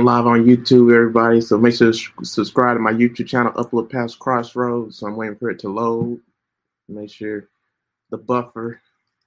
[0.00, 1.40] live on YouTube, everybody.
[1.40, 4.98] So make sure to subscribe to my YouTube channel, Upload Past Crossroads.
[4.98, 6.20] So I'm waiting for it to load.
[6.88, 7.48] Make sure
[8.10, 8.80] the buffer,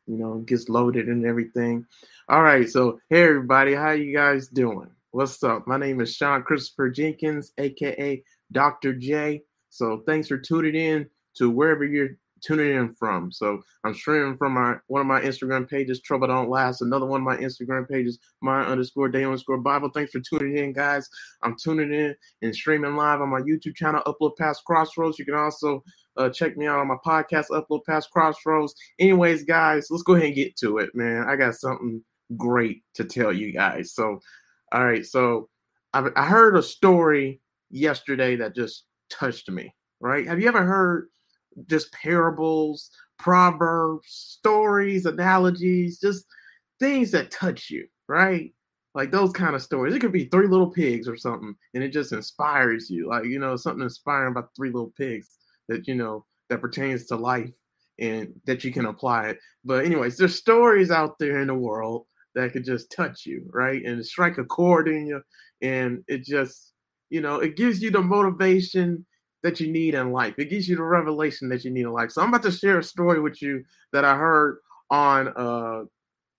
[0.07, 1.86] you know, gets loaded and everything.
[2.29, 2.70] All right.
[2.70, 4.89] So hey, everybody, how you guys doing?
[5.12, 5.67] What's up?
[5.67, 8.94] My name is Sean Christopher Jenkins, aka Dr.
[8.94, 9.44] J.
[9.70, 13.31] So thanks for tuning in to wherever you're tuning in from.
[13.31, 16.81] So I'm streaming from my one of my Instagram pages, Trouble Don't Last.
[16.81, 19.89] Another one of my Instagram pages, my underscore day underscore Bible.
[19.89, 21.09] Thanks for tuning in, guys.
[21.41, 25.17] I'm tuning in and streaming live on my YouTube channel, Upload Past Crossroads.
[25.17, 25.84] You can also
[26.17, 28.75] uh, check me out on my podcast, Upload Past Crossroads.
[29.00, 31.25] Anyways, guys, let's go ahead and get to it, man.
[31.27, 32.03] I got something
[32.38, 33.94] great to tell you guys.
[33.94, 34.20] So,
[34.72, 35.50] all right, so
[35.94, 39.73] I, I heard a story yesterday that just touched me.
[40.02, 40.27] Right?
[40.27, 41.08] Have you ever heard
[41.68, 46.26] just parables, proverbs, stories, analogies, just
[46.80, 48.54] things that touch you, right?
[48.94, 49.94] Like those kind of stories.
[49.94, 53.09] It could be three little pigs or something, and it just inspires you.
[53.09, 57.16] Like, you know, something inspiring about three little pigs that, you know, that pertains to
[57.16, 57.53] life
[58.00, 59.39] and that you can apply it.
[59.64, 63.83] But, anyways, there's stories out there in the world that could just touch you, right?
[63.83, 65.22] And strike a chord in you.
[65.61, 66.73] And it just,
[67.09, 69.06] you know, it gives you the motivation
[69.46, 70.34] that you need in life.
[70.40, 72.12] It gives you the revelation that you need in life.
[72.12, 74.58] So I'm about to share a story with you that I heard
[74.90, 75.84] on uh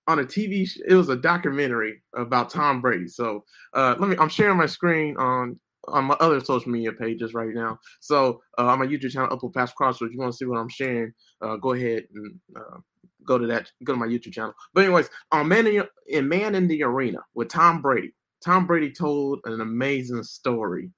[0.08, 0.66] on a TV.
[0.66, 3.06] Sh- it was a documentary about Tom Brady.
[3.06, 4.16] So uh let me.
[4.18, 7.78] I'm sharing my screen on on my other social media pages right now.
[8.00, 10.12] So uh, on my YouTube channel, Upload Past Crossroads.
[10.12, 11.12] You want to see what I'm sharing?
[11.40, 12.78] Uh, go ahead and uh,
[13.24, 13.70] go to that.
[13.84, 14.52] Go to my YouTube channel.
[14.74, 18.12] But anyways, on Man in, in Man in the Arena with Tom Brady.
[18.44, 20.90] Tom Brady told an amazing story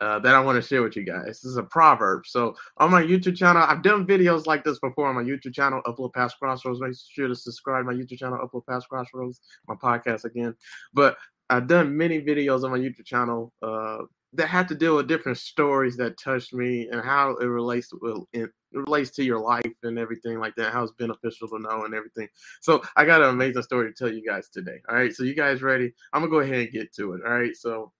[0.00, 1.24] uh, that I want to share with you guys.
[1.24, 2.26] This is a proverb.
[2.26, 5.82] So on my YouTube channel, I've done videos like this before on my YouTube channel,
[5.86, 6.80] Upload Past Crossroads.
[6.80, 10.54] Make sure to subscribe to my YouTube channel, Upload Past Crossroads, my podcast again.
[10.92, 11.16] But
[11.50, 13.98] I've done many videos on my YouTube channel uh,
[14.34, 18.28] that have to deal with different stories that touched me and how it relates to
[18.32, 21.94] it relates to your life and everything like that, how it's beneficial to know and
[21.94, 22.28] everything.
[22.60, 24.80] So I got an amazing story to tell you guys today.
[24.88, 25.92] All right, so you guys ready?
[26.12, 27.22] I'm gonna go ahead and get to it.
[27.24, 27.92] All right, so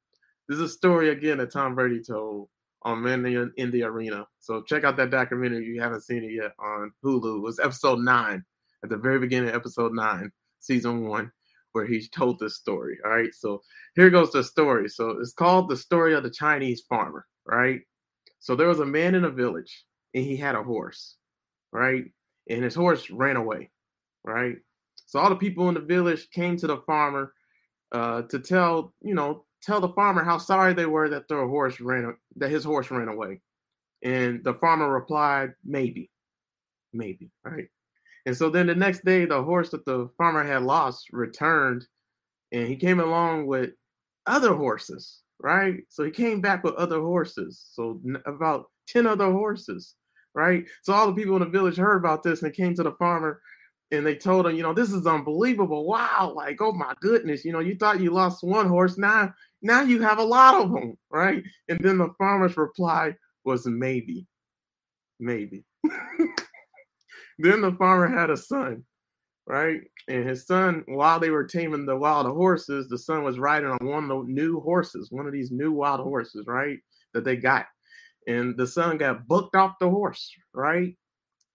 [0.48, 2.48] this is a story again that Tom Brady told
[2.82, 4.26] on Men in the Arena.
[4.41, 7.38] So check out that documentary if you haven't seen it yet on Hulu.
[7.38, 8.44] It was episode nine,
[8.82, 11.31] at the very beginning of episode nine, season one,
[11.72, 12.98] where he told this story.
[13.04, 13.34] All right.
[13.34, 13.60] So
[13.94, 14.88] here goes the story.
[14.88, 17.81] So it's called the story of the Chinese farmer, right?
[18.38, 21.16] So there was a man in a village and he had a horse,
[21.72, 22.04] right?
[22.48, 23.70] And his horse ran away,
[24.25, 24.56] right?
[25.04, 27.34] So all the people in the village came to the farmer
[27.92, 31.80] uh, to tell, you know, tell the farmer how sorry they were that their horse
[31.80, 33.41] ran that his horse ran away.
[34.02, 36.10] And the farmer replied, maybe,
[36.92, 37.69] maybe, right?
[38.26, 41.86] And so then the next day, the horse that the farmer had lost returned,
[42.52, 43.70] and he came along with
[44.26, 45.78] other horses, right?
[45.88, 49.94] So he came back with other horses, so about ten other horses,
[50.34, 50.64] right?
[50.82, 53.40] So all the people in the village heard about this and came to the farmer
[53.91, 55.87] and they told him, you know, this is unbelievable.
[55.87, 59.32] Wow, like, oh my goodness, you know, you thought you lost one horse, now
[59.62, 61.43] now you have a lot of them, right?
[61.69, 64.26] And then the farmer's reply was maybe,
[65.19, 65.65] maybe.
[67.38, 68.84] then the farmer had a son,
[69.47, 69.81] right?
[70.06, 73.87] And his son, while they were taming the wild horses, the son was riding on
[73.87, 76.78] one of the new horses, one of these new wild horses, right?
[77.15, 77.66] That they got.
[78.26, 80.94] And the son got booked off the horse, right?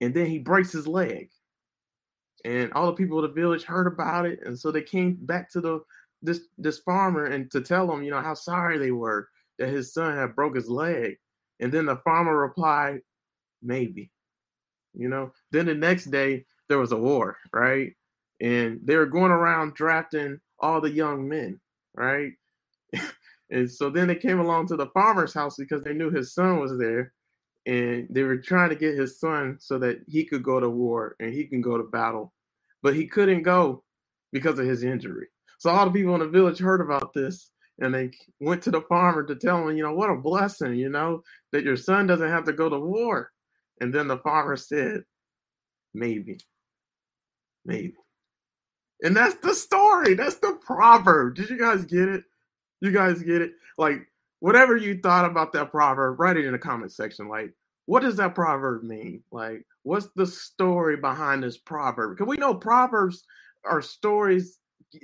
[0.02, 1.30] And then he breaks his leg
[2.46, 5.50] and all the people of the village heard about it and so they came back
[5.50, 5.80] to the
[6.24, 9.28] this this farmer and to tell him you know how sorry they were
[9.59, 11.18] that his son had broke his leg.
[11.59, 13.02] And then the farmer replied
[13.62, 14.12] maybe
[14.96, 15.32] you know.
[15.52, 17.94] Then the next day there was a war right?
[18.42, 21.59] And they were going around drafting all the young men
[21.96, 22.32] right?
[23.52, 26.59] And so then they came along to the farmer's house because they knew his son
[26.59, 27.14] was there
[27.68, 31.16] and they were trying to get his son so that he could go to war
[31.20, 32.33] and he can go to battle
[32.84, 33.84] but he couldn't go
[34.32, 35.28] because of his injury.
[35.60, 37.50] So all the people in the village heard about this
[37.80, 40.90] and they went to the farmer to tell him you know what a blessing you
[40.90, 43.32] know that your son doesn't have to go to war.
[43.82, 45.03] And then the farmer said
[45.94, 46.38] maybe
[47.66, 47.96] maybe.
[49.02, 50.14] And that's the story.
[50.14, 51.36] That's the proverb.
[51.36, 52.24] Did you guys get it?
[52.82, 53.53] You guys get it?
[53.78, 54.08] Like
[54.44, 57.29] whatever you thought about that proverb, write it in the comment section.
[57.29, 57.53] Like,
[57.86, 59.24] what does that proverb mean?
[59.32, 62.18] Like, what's the story behind this proverb?
[62.18, 63.24] Because we know proverbs
[63.66, 64.59] are stories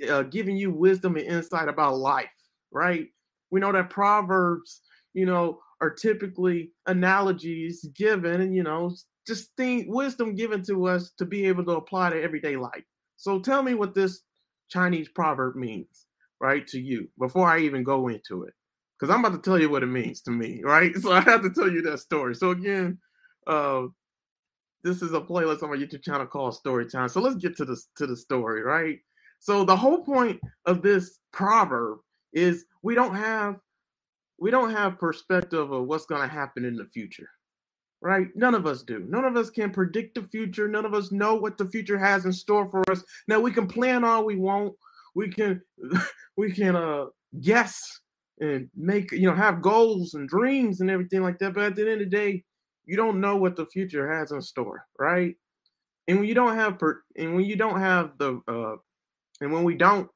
[0.08, 2.28] uh, giving you wisdom and insight about life,
[2.70, 3.06] right?
[3.50, 4.82] We know that proverbs,
[5.14, 8.94] you know, are typically analogies given, and you know,
[9.26, 12.84] just think wisdom given to us to be able to apply to everyday life.
[13.16, 14.22] So tell me what this
[14.70, 16.06] Chinese proverb means.
[16.40, 18.54] right, to you before I even go into it.
[18.98, 20.94] Because I'm about to tell you what it means to me, right?
[21.00, 22.34] So I have to tell you that story.
[22.34, 22.98] So again,
[23.46, 23.84] uh,
[24.82, 27.08] this is a playlist on my YouTube channel called Story Time.
[27.08, 28.98] So let's get to the to the story, right?
[29.38, 31.98] So the whole point of this proverb
[32.32, 33.56] is we don't have
[34.38, 37.28] we don't have perspective of what's going to happen in the future.
[38.02, 38.28] Right?
[38.34, 39.04] None of us do.
[39.10, 40.66] None of us can predict the future.
[40.66, 43.04] None of us know what the future has in store for us.
[43.28, 44.72] Now we can plan all we want.
[45.14, 45.60] We can
[46.36, 47.06] we can uh
[47.42, 47.78] guess
[48.40, 51.52] and make you know have goals and dreams and everything like that.
[51.52, 52.44] But at the end of the day,
[52.90, 55.36] you don't know what the future has in store, right?
[56.08, 58.74] And when you don't have per, and when you don't have the uh,
[59.40, 60.10] and when we don't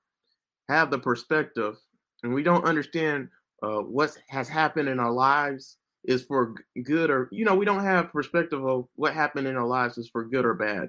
[0.68, 1.76] have the perspective
[2.24, 3.28] and we don't understand
[3.62, 7.84] uh, what has happened in our lives is for good or you know we don't
[7.84, 10.88] have perspective of what happened in our lives is for good or bad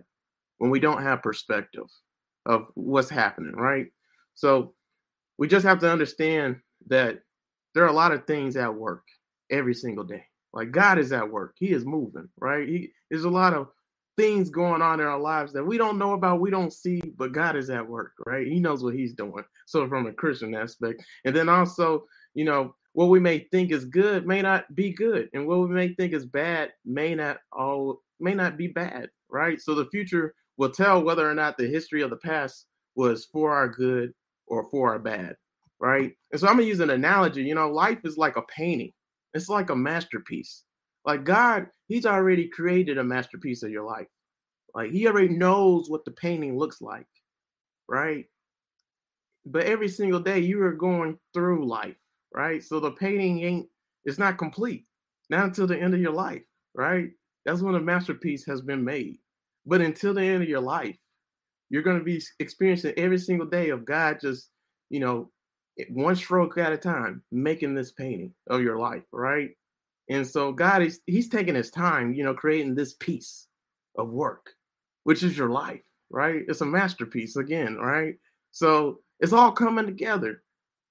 [0.57, 1.85] when we don't have perspective
[2.47, 3.87] of what's happening right
[4.33, 4.73] so
[5.37, 6.55] we just have to understand
[6.87, 7.19] that
[7.75, 9.03] there are a lot of things at work
[9.51, 10.23] every single day
[10.56, 11.54] like God is at work.
[11.60, 12.68] He is moving, right?
[12.68, 13.68] He, there's a lot of
[14.18, 17.34] things going on in our lives that we don't know about, we don't see, but
[17.34, 18.48] God is at work, right?
[18.48, 19.44] He knows what he's doing.
[19.66, 21.04] So from a Christian aspect.
[21.25, 25.30] And then also, you know, what we may think is good may not be good.
[25.34, 29.60] And what we may think is bad may not all may not be bad, right?
[29.60, 33.54] So the future will tell whether or not the history of the past was for
[33.54, 34.13] our good
[34.48, 35.36] or for our bad,
[35.81, 36.13] right?
[36.31, 37.44] And so I'm gonna use an analogy.
[37.44, 38.94] You know, life is like a painting
[39.35, 40.63] it's like a masterpiece.
[41.05, 44.07] Like God, He's already created a masterpiece of your life.
[44.73, 47.05] Like He already knows what the painting looks like,
[47.87, 48.25] right?
[49.45, 51.97] But every single day you are going through life,
[52.33, 52.63] right?
[52.63, 53.67] So the painting ain't
[54.05, 54.85] it's not complete.
[55.29, 56.43] Not until the end of your life,
[56.73, 57.09] right?
[57.45, 59.17] That's when a masterpiece has been made.
[59.65, 60.97] But until the end of your life,
[61.69, 64.49] you're going to be experiencing every single day of God just,
[64.89, 65.31] you know,
[65.89, 69.51] one stroke at a time, making this painting of your life, right?
[70.10, 73.48] And so God is He's taking His time, you know, creating this piece
[73.98, 74.51] of work,
[75.04, 76.44] which is your life, right?
[76.48, 78.16] It's a masterpiece again, right?
[78.51, 80.44] So it's all coming together.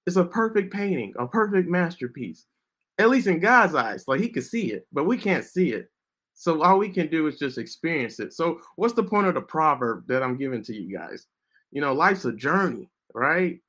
[0.07, 2.45] It's a perfect painting, a perfect masterpiece.
[2.99, 5.89] At least in God's eyes, like He can see it, but we can't see it.
[6.35, 8.33] So all we can do is just experience it.
[8.33, 11.27] So what's the point of the proverb that I'm giving to you guys?
[11.71, 13.61] You know, life's a journey, right?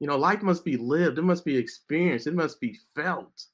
[0.00, 3.44] You know, life must be lived, it must be experienced, it must be felt,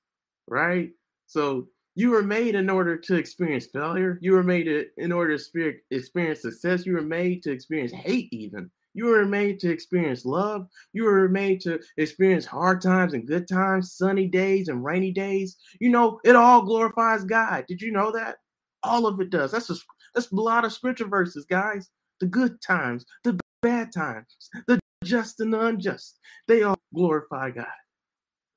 [0.47, 0.91] right?
[1.27, 4.19] So you were made in order to experience failure.
[4.21, 6.87] You were made in order to experience success.
[6.87, 8.71] You were made to experience hate, even.
[8.93, 10.69] You were made to experience love.
[10.93, 15.57] You were made to experience hard times and good times, sunny days and rainy days.
[15.81, 17.65] You know, it all glorifies God.
[17.67, 18.37] Did you know that?
[18.83, 19.53] All of it does.
[19.53, 19.75] That's a
[20.15, 21.91] that's a lot of scripture verses, guys.
[22.21, 24.27] The good times, the bad times,
[24.67, 26.19] the just and the unjust.
[26.49, 27.67] They all glorify God.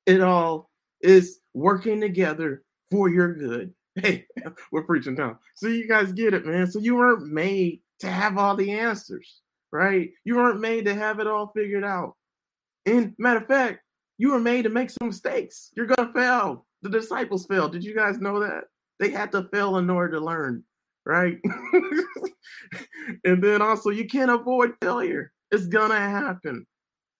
[0.06, 0.70] It all
[1.00, 3.72] is working together for your good.
[3.94, 4.26] Hey,
[4.72, 5.38] we're preaching now.
[5.54, 6.70] So you guys get it, man.
[6.70, 9.40] So you weren't made to have all the answers,
[9.72, 10.10] right?
[10.24, 12.16] You weren't made to have it all figured out.
[12.86, 13.80] And matter of fact,
[14.18, 15.70] you were made to make some mistakes.
[15.76, 16.66] You're gonna fail.
[16.82, 17.72] The disciples failed.
[17.72, 18.64] Did you guys know that?
[18.98, 20.62] They had to fail in order to learn,
[21.06, 21.38] right?
[23.24, 25.32] and then also you can't avoid failure.
[25.52, 26.66] It's gonna happen,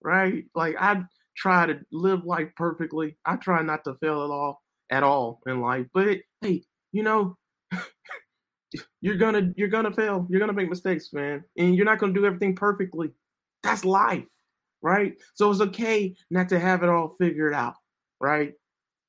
[0.03, 0.45] right?
[0.55, 1.03] Like I
[1.37, 3.17] try to live life perfectly.
[3.25, 5.87] I try not to fail at all at all in life.
[5.93, 7.37] But hey, you know,
[9.01, 10.27] you're gonna you're gonna fail.
[10.31, 13.11] You're gonna make mistakes, man, and you're not gonna do everything perfectly.
[13.63, 14.29] That's life,
[14.83, 15.15] right?
[15.35, 17.75] So it's okay not to have it all figured out,
[18.21, 18.53] right?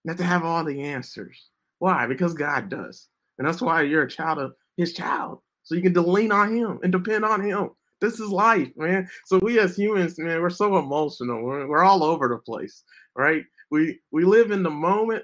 [0.06, 1.50] Not to have all the answers.
[1.80, 2.08] Why?
[2.08, 3.08] Because God does,
[3.38, 5.40] and that's why you're a child of His child.
[5.64, 7.70] So you can lean on Him and depend on Him.
[8.02, 9.08] This is life, man.
[9.26, 11.44] So we as humans, man, we're so emotional.
[11.44, 12.84] We're, we're all over the place,
[13.16, 13.44] right?
[13.70, 15.24] We we live in the moment,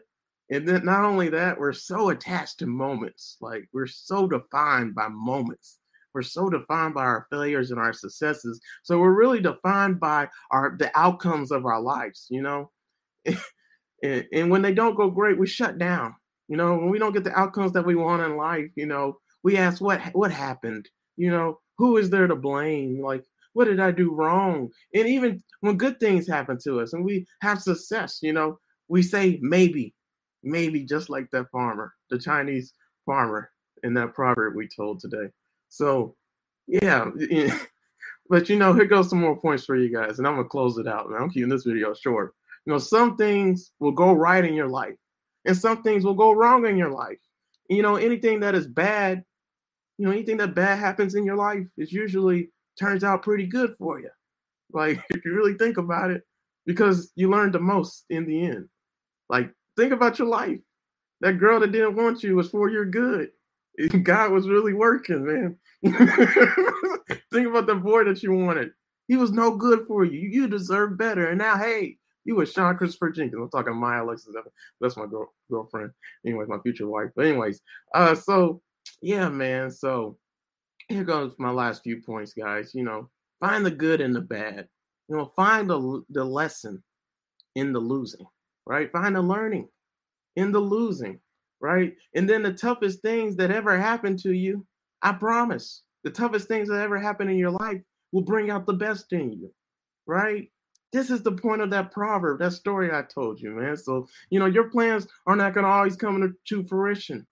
[0.52, 3.38] and then not only that, we're so attached to moments.
[3.42, 5.80] Like we're so defined by moments.
[6.14, 8.62] We're so defined by our failures and our successes.
[8.84, 12.72] So we're really defined by our the outcomes of our lives, you know.
[14.04, 16.16] and, and when they don't go great, we shut down.
[16.48, 19.18] You know, when we don't get the outcomes that we want in life, you know,
[19.44, 20.88] we ask what what happened.
[21.18, 23.02] You know, who is there to blame?
[23.02, 24.70] Like, what did I do wrong?
[24.94, 29.02] And even when good things happen to us and we have success, you know, we
[29.02, 29.94] say maybe,
[30.44, 32.74] maybe just like that farmer, the Chinese
[33.06, 33.52] farmer
[33.84, 35.30] in that proverb we told today.
[35.70, 36.16] So,
[36.68, 37.10] yeah.
[38.30, 40.78] but you know, here goes some more points for you guys, and I'm gonna close
[40.78, 41.10] it out.
[41.10, 41.22] Man.
[41.22, 42.34] I'm keeping this video short.
[42.66, 44.96] You know, some things will go right in your life,
[45.46, 47.18] and some things will go wrong in your life.
[47.70, 49.24] You know, anything that is bad
[49.98, 52.50] you know, anything that bad happens in your life, it usually
[52.80, 54.10] turns out pretty good for you.
[54.72, 56.24] Like if you really think about it,
[56.68, 58.68] because you learn the most in the end.
[59.30, 60.60] Like, think about your life.
[61.22, 63.30] That girl that didn't want you was for your good.
[64.04, 65.58] God was really working, man.
[67.34, 68.72] think about the boy that you wanted.
[69.08, 70.20] He was no good for you.
[70.20, 71.30] You deserve better.
[71.30, 73.42] And now, hey, you were Sean Christopher Jenkins.
[73.42, 74.36] I'm talking Maya Alexis.
[74.82, 75.92] That's my girl, girlfriend.
[76.26, 77.10] Anyways, my future wife.
[77.16, 77.62] But anyways,
[77.96, 78.62] uh, so
[79.02, 79.72] yeah, man.
[79.72, 80.18] So
[80.90, 82.74] here goes my last few points, guys.
[82.74, 84.68] You know, find the good and the bad.
[85.10, 86.84] You know, find the the lesson
[87.56, 88.26] in the losing,
[88.66, 88.92] right?
[88.92, 89.70] Find the learning
[90.36, 91.20] in the losing,
[91.60, 91.96] right?
[92.16, 94.66] And then the toughest things that ever happened to you,
[95.02, 98.74] I promise, the toughest things that ever happened in your life will bring out the
[98.74, 99.52] best in you,
[100.06, 100.50] right?
[100.94, 103.76] This is the point of that proverb, that story I told you, man.
[103.76, 107.28] So, you know, your plans are not going to always come to fruition,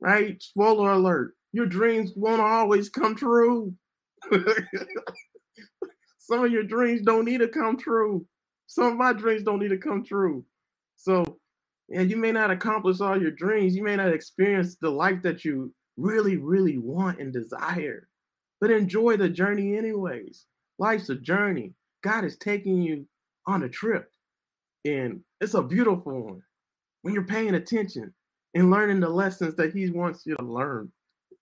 [0.00, 0.40] right?
[0.42, 3.74] Spoiler alert, your dreams won't always come true.
[6.18, 8.26] Some of your dreams don't need to come true.
[8.66, 10.44] Some of my dreams don't need to come true.
[10.96, 11.38] So,
[11.88, 13.76] yeah, you may not accomplish all your dreams.
[13.76, 18.08] You may not experience the life that you really, really want and desire,
[18.60, 20.46] but enjoy the journey anyways.
[20.78, 21.74] Life's a journey.
[22.02, 23.06] God is taking you
[23.46, 24.10] on a trip,
[24.84, 26.42] and it's a beautiful one
[27.02, 28.12] when you're paying attention
[28.56, 30.90] and learning the lessons that He wants you to learn.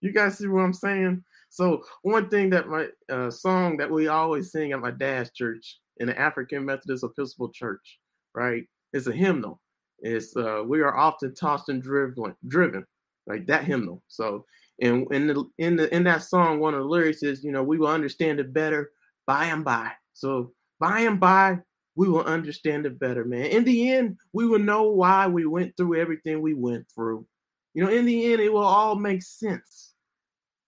[0.01, 1.23] You guys see what I'm saying?
[1.49, 5.79] So one thing that my uh, song that we always sing at my dad's church
[5.99, 8.01] in the African Methodist Episcopal Church,
[8.35, 8.65] right?
[8.93, 9.61] It's a hymnal.
[10.01, 12.85] It's uh, we are often tossed and driven, driven,
[13.27, 14.03] like that hymnal.
[14.09, 14.45] So
[14.81, 17.63] and in the in the in that song, one of the lyrics is, you know,
[17.63, 18.91] we will understand it better
[19.27, 19.93] by and by.
[20.13, 21.61] So by and by,
[21.97, 23.47] we will understand it better, man.
[23.47, 27.27] In the end, we will know why we went through everything we went through.
[27.75, 29.95] You know, in the end, it will all make sense.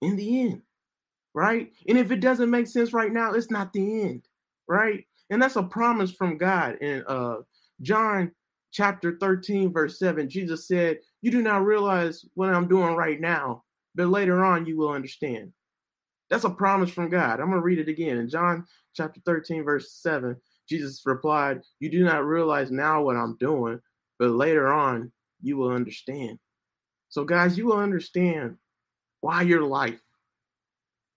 [0.02, 0.62] In the end
[1.36, 1.70] right?
[1.86, 4.22] And if it doesn't make sense right now, it's not the end,
[4.66, 5.04] right?
[5.28, 6.76] And that's a promise from God.
[6.80, 7.36] In uh,
[7.82, 8.32] John
[8.72, 13.64] chapter 13, verse 7, Jesus said, You do not realize what I'm doing right now,
[13.94, 15.52] but later on you will understand.
[16.30, 17.38] That's a promise from God.
[17.38, 18.16] I'm going to read it again.
[18.16, 18.64] In John
[18.94, 20.36] chapter 13, verse 7,
[20.68, 23.80] Jesus replied, You do not realize now what I'm doing,
[24.18, 26.38] but later on you will understand.
[27.08, 28.56] So, guys, you will understand
[29.20, 30.00] why your life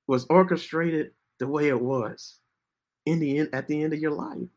[0.08, 2.40] was orchestrated the way it was
[3.06, 4.48] in the end, at the end of your life.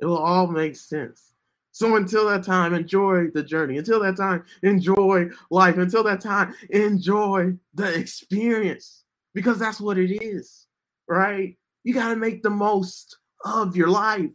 [0.00, 1.32] It will all make sense.
[1.72, 3.76] So until that time, enjoy the journey.
[3.76, 5.76] Until that time, enjoy life.
[5.76, 10.66] Until that time, enjoy the experience because that's what it is,
[11.06, 11.56] right?
[11.84, 14.30] You got to make the most of your life.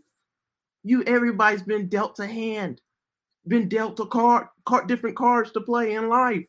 [0.84, 2.82] You, everybody's been dealt a hand,
[3.48, 6.46] been dealt a card, card, different cards to play in life,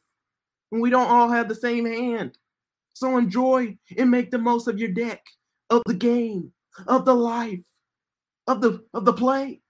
[0.70, 2.38] and we don't all have the same hand.
[2.94, 5.22] So enjoy and make the most of your deck,
[5.70, 6.52] of the game,
[6.86, 7.64] of the life,
[8.46, 9.60] of the of the play.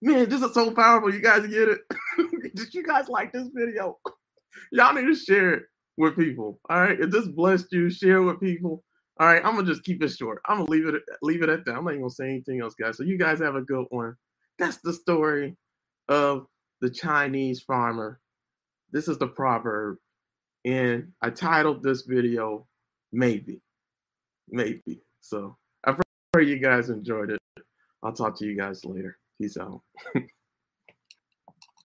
[0.00, 1.14] Man, this is so powerful.
[1.14, 1.80] You guys get it?
[2.54, 3.98] Did you guys like this video?
[4.72, 5.62] Y'all need to share it
[5.96, 6.58] with people.
[6.68, 6.98] All right.
[6.98, 8.82] If this blessed you, share with people.
[9.22, 9.44] All right.
[9.44, 10.42] I'm gonna just keep it short.
[10.46, 11.76] I'm gonna leave it leave it at that.
[11.76, 12.96] I'm not gonna say anything else, guys.
[12.96, 14.16] So you guys have a good one.
[14.58, 15.56] That's the story
[16.08, 16.48] of
[16.80, 18.18] the Chinese farmer.
[18.90, 19.98] This is the proverb.
[20.64, 22.66] And I titled this video,
[23.12, 23.62] Maybe.
[24.50, 25.04] Maybe.
[25.20, 25.94] So I
[26.32, 27.38] pray you guys enjoyed it.
[28.02, 29.18] I'll talk to you guys later.
[29.40, 29.82] Peace out.